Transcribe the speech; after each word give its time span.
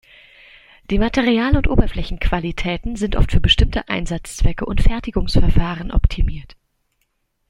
Die 0.89 0.97
Material- 0.97 1.55
und 1.55 1.67
Oberflächenqualitäten 1.67 2.95
sind 2.95 3.15
oft 3.15 3.31
für 3.33 3.39
bestimmte 3.39 3.87
Einsatzzwecke 3.87 4.65
und 4.65 4.81
Fertigungsverfahren 4.81 5.91
optimiert. 5.91 6.57